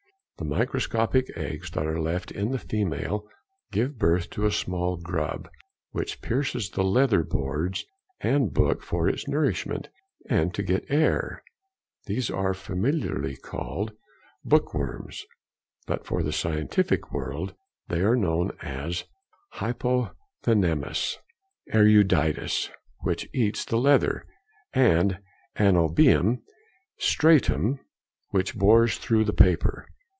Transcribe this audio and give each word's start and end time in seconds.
The 0.37 0.57
microscopic 0.57 1.29
eggs 1.37 1.69
that 1.69 1.85
are 1.85 2.01
left 2.01 2.33
by 2.33 2.43
the 2.45 2.57
female 2.57 3.27
give 3.71 3.99
birth 3.99 4.31
to 4.31 4.47
a 4.47 4.51
small 4.51 4.97
grub, 4.97 5.47
which 5.91 6.19
pierces 6.19 6.71
the 6.71 6.83
leather 6.83 7.21
boards 7.21 7.85
and 8.21 8.51
book 8.51 8.81
for 8.81 9.07
its 9.07 9.27
nourishment, 9.27 9.89
and 10.27 10.51
to 10.55 10.63
get 10.63 10.87
to 10.87 10.87
the 10.87 10.93
air. 10.95 11.43
These 12.07 12.31
are 12.31 12.55
familiarly 12.55 13.35
called 13.37 13.93
bookworms, 14.43 15.23
but 15.85 16.09
by 16.09 16.23
the 16.23 16.33
scientific 16.33 17.11
world 17.13 17.53
they 17.87 18.01
are 18.01 18.15
known 18.15 18.49
as 18.63 19.03
hypothenemus 19.57 21.17
eruditus 21.71 22.71
which 23.01 23.29
eats 23.31 23.63
the 23.63 23.77
leather, 23.77 24.25
and 24.73 25.19
anobium 25.57 26.41
striatum 26.99 27.77
which 28.29 28.55
bores 28.55 28.97
through 28.97 29.25
the 29.25 29.33
paper. 29.33 29.87